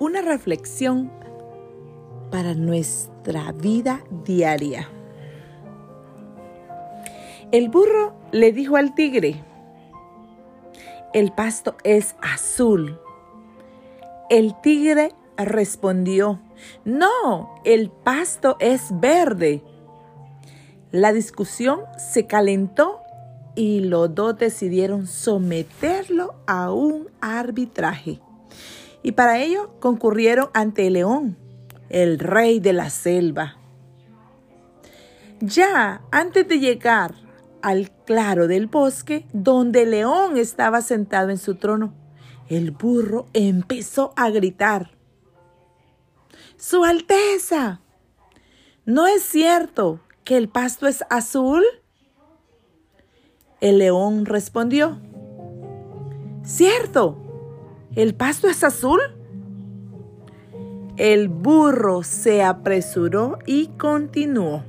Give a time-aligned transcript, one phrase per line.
[0.00, 1.12] una reflexión
[2.30, 4.88] para nuestra vida diaria.
[7.52, 9.44] El burro le dijo al tigre,
[11.12, 12.98] el pasto es azul.
[14.30, 16.40] El tigre respondió,
[16.86, 19.62] no, el pasto es verde.
[20.92, 23.00] La discusión se calentó
[23.54, 28.20] y los dos decidieron someterlo a un arbitraje.
[29.02, 31.36] Y para ello concurrieron ante el león,
[31.88, 33.56] el rey de la selva.
[35.40, 37.14] Ya antes de llegar
[37.62, 41.94] al claro del bosque, donde el león estaba sentado en su trono,
[42.48, 44.90] el burro empezó a gritar.
[46.56, 47.80] Su Alteza,
[48.84, 51.64] ¿no es cierto que el pasto es azul?
[53.60, 54.98] El león respondió,
[56.44, 57.29] cierto,
[58.00, 58.98] ¿El pasto es azul?
[60.96, 64.64] El burro se apresuró y continuó.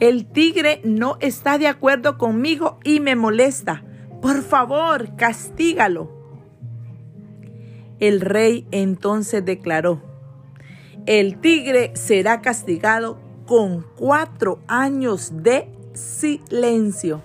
[0.00, 3.84] El tigre no está de acuerdo conmigo y me molesta.
[4.22, 6.10] Por favor, castígalo.
[8.00, 10.00] El rey entonces declaró,
[11.04, 17.20] el tigre será castigado con cuatro años de silencio.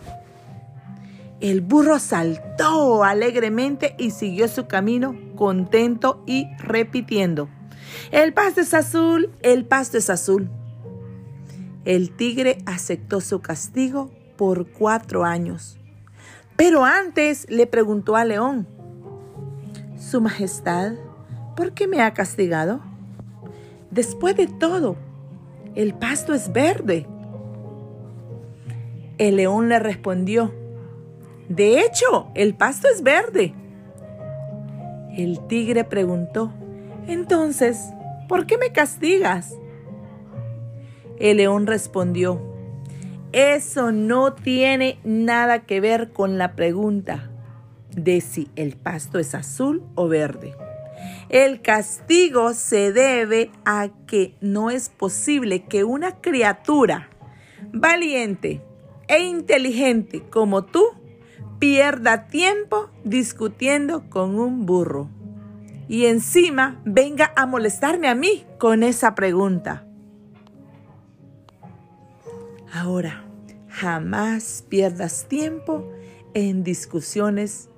[1.39, 7.47] El burro saltó alegremente y siguió su camino contento y repitiendo,
[8.11, 10.49] el pasto es azul, el pasto es azul.
[11.85, 15.77] El tigre aceptó su castigo por cuatro años.
[16.55, 18.67] Pero antes le preguntó al león,
[19.99, 20.93] Su Majestad,
[21.55, 22.81] ¿por qué me ha castigado?
[23.91, 24.95] Después de todo,
[25.75, 27.08] el pasto es verde.
[29.17, 30.53] El león le respondió,
[31.50, 33.53] de hecho, el pasto es verde.
[35.16, 36.54] El tigre preguntó,
[37.08, 37.80] entonces,
[38.28, 39.54] ¿por qué me castigas?
[41.20, 42.42] El león respondió,
[43.32, 47.30] eso no tiene nada que ver con la pregunta
[47.95, 50.54] de si el pasto es azul o verde.
[51.30, 57.10] El castigo se debe a que no es posible que una criatura
[57.73, 58.61] valiente
[59.08, 60.96] e inteligente como tú
[61.59, 65.09] pierda tiempo discutiendo con un burro.
[65.87, 69.86] Y encima venga a molestarme a mí con esa pregunta.
[72.71, 73.23] Ahora,
[73.70, 75.89] jamás pierdas tiempo
[76.33, 77.70] en discusiones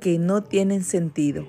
[0.00, 1.46] que no tienen sentido.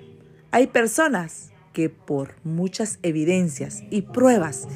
[0.52, 4.68] Hay personas que por muchas evidencias y pruebas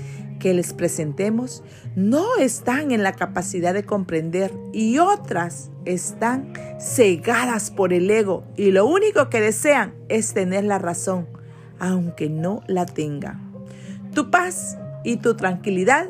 [0.43, 1.63] que les presentemos
[1.95, 8.71] no están en la capacidad de comprender y otras están cegadas por el ego y
[8.71, 11.29] lo único que desean es tener la razón,
[11.79, 13.53] aunque no la tengan.
[14.13, 16.09] Tu paz y tu tranquilidad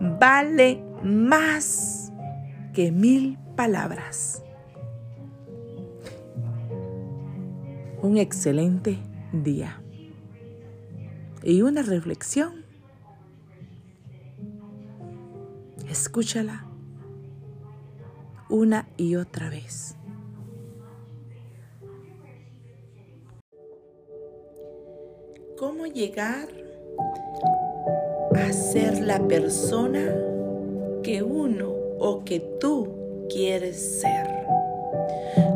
[0.00, 2.10] vale más
[2.74, 4.42] que mil palabras.
[8.02, 8.98] Un excelente
[9.32, 9.80] día
[11.44, 12.66] y una reflexión
[16.00, 16.64] Escúchala
[18.48, 19.96] una y otra vez.
[25.58, 26.46] ¿Cómo llegar
[28.32, 30.14] a ser la persona
[31.02, 34.46] que uno o que tú quieres ser?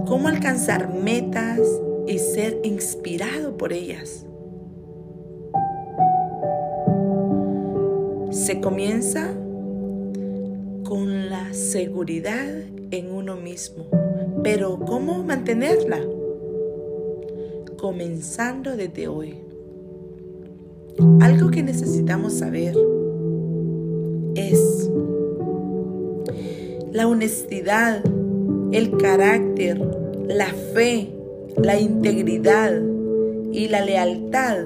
[0.08, 1.60] ¿Cómo alcanzar metas
[2.08, 4.26] y ser inspirado por ellas?
[8.32, 9.36] Se comienza
[10.92, 12.52] con la seguridad
[12.90, 13.86] en uno mismo.
[14.42, 15.98] Pero ¿cómo mantenerla?
[17.78, 19.36] Comenzando desde hoy.
[21.22, 22.76] Algo que necesitamos saber
[24.34, 24.90] es
[26.92, 28.04] la honestidad,
[28.72, 29.80] el carácter,
[30.28, 31.10] la fe,
[31.56, 32.70] la integridad
[33.50, 34.58] y la lealtad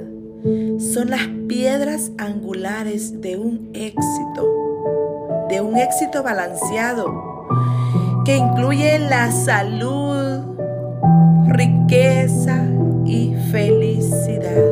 [0.79, 4.76] son las piedras angulares de un éxito
[5.49, 7.37] de un éxito balanceado
[8.25, 10.43] que incluye la salud,
[11.49, 12.65] riqueza
[13.05, 14.65] y felicidad.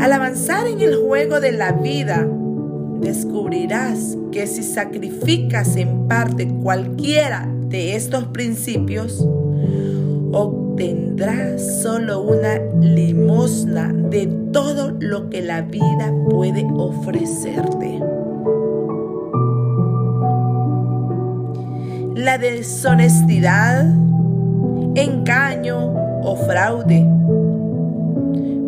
[0.00, 2.26] Al avanzar en el juego de la vida,
[3.00, 9.26] descubrirás que si sacrificas en parte cualquiera de estos principios,
[10.32, 18.00] obtendrás solo una limosna de todo lo que la vida puede ofrecerte.
[22.16, 23.84] La deshonestidad,
[24.94, 25.92] engaño
[26.22, 27.06] o fraude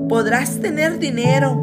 [0.06, 1.56] Podrás tener dinero,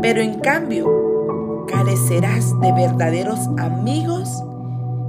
[0.00, 4.42] pero en cambio carecerás de verdaderos amigos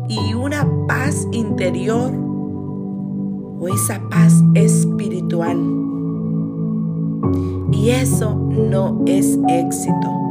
[0.10, 2.12] y una paz interior
[3.60, 5.58] o esa paz espiritual.
[7.72, 10.25] Y eso no es éxito.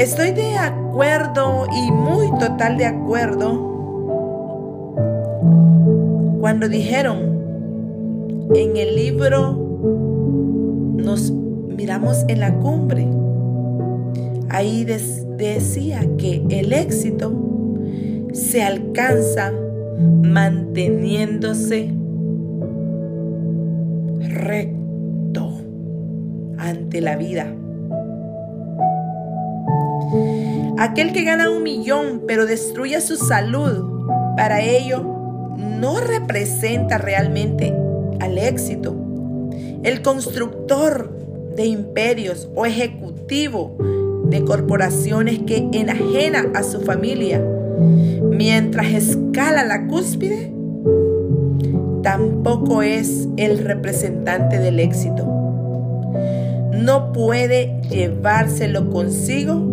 [0.00, 3.50] Estoy de acuerdo y muy total de acuerdo
[6.40, 7.18] cuando dijeron
[8.54, 9.52] en el libro,
[10.96, 13.06] nos miramos en la cumbre,
[14.48, 17.34] ahí decía que el éxito
[18.32, 19.52] se alcanza
[20.22, 21.92] manteniéndose
[24.30, 25.60] recto
[26.56, 27.59] ante la vida.
[30.78, 35.04] Aquel que gana un millón pero destruye su salud, para ello
[35.56, 37.74] no representa realmente
[38.20, 38.94] al éxito.
[39.82, 41.18] El constructor
[41.56, 43.76] de imperios o ejecutivo
[44.24, 47.44] de corporaciones que enajena a su familia
[48.22, 50.52] mientras escala la cúspide,
[52.02, 55.26] tampoco es el representante del éxito.
[56.72, 59.69] No puede llevárselo consigo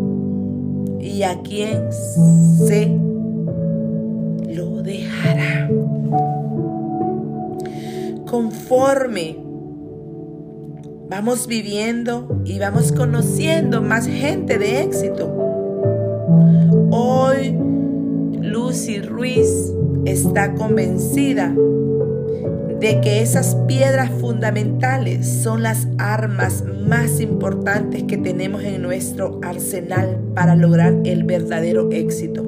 [1.07, 2.87] y a quien se
[4.53, 5.69] lo dejará
[8.29, 9.37] conforme
[11.09, 15.33] vamos viviendo y vamos conociendo más gente de éxito.
[16.91, 17.57] Hoy
[18.41, 19.73] Lucy Ruiz
[20.05, 21.55] está convencida
[22.79, 30.19] de que esas piedras fundamentales son las armas más importantes que tenemos en nuestro arsenal
[30.35, 32.43] para lograr el verdadero éxito.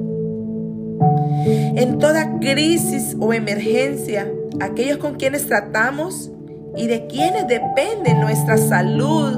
[1.74, 4.30] En toda crisis o emergencia,
[4.60, 6.30] aquellos con quienes tratamos
[6.76, 9.36] y de quienes depende nuestra salud,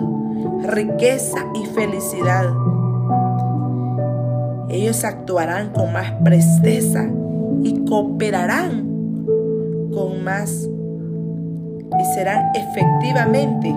[0.64, 2.52] riqueza y felicidad.
[4.68, 7.08] Ellos actuarán con más presteza
[7.62, 8.92] y cooperarán
[9.92, 10.68] con más
[12.00, 13.74] y serán efectivamente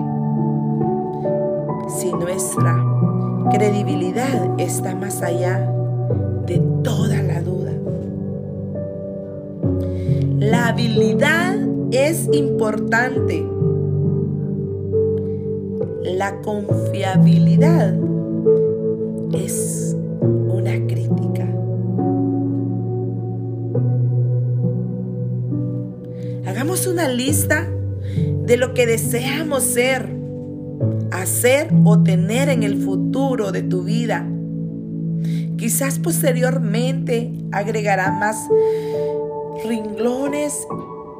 [1.88, 2.76] si nuestra
[3.50, 5.70] credibilidad está más allá
[6.46, 7.72] de toda la duda.
[10.38, 11.56] La habilidad
[11.90, 13.44] es importante.
[16.02, 17.94] La confiabilidad
[19.32, 19.96] es
[20.48, 21.46] una crítica.
[26.46, 27.68] Hagamos una lista
[28.46, 30.08] de lo que deseamos ser,
[31.10, 34.26] hacer o tener en el futuro de tu vida.
[35.56, 38.36] Quizás posteriormente agregará más
[39.66, 40.66] ringlones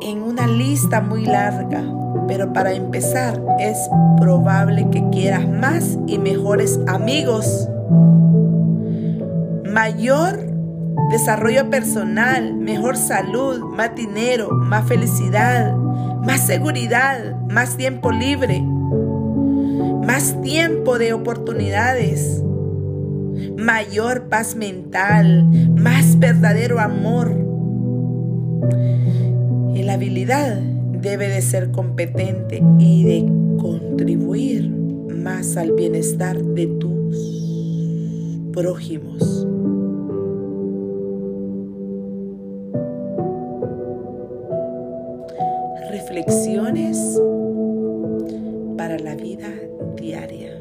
[0.03, 1.83] en una lista muy larga,
[2.29, 3.77] pero para empezar es
[4.21, 7.69] probable que quieras más y mejores amigos,
[9.65, 10.39] mayor
[11.11, 15.75] desarrollo personal, mejor salud, más dinero, más felicidad,
[16.27, 18.61] más seguridad, más tiempo libre,
[20.05, 22.43] más tiempo de oportunidades,
[23.57, 25.45] mayor paz mental,
[25.77, 27.31] más verdadero amor
[29.75, 30.59] y la habilidad
[31.01, 33.21] debe de ser competente y de
[33.61, 39.46] contribuir más al bienestar de tus prójimos.
[48.77, 49.49] Para la vida
[49.97, 50.61] diaria.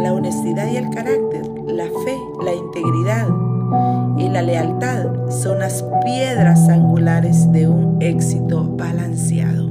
[0.00, 3.28] La honestidad y el carácter, la fe, la integridad
[4.18, 9.70] y la lealtad son las piedras angulares de un éxito balanceado.